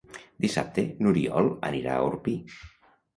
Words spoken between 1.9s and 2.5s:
a Orpí.